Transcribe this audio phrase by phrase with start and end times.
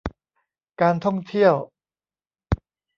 [0.81, 1.55] การท่องเที่ยว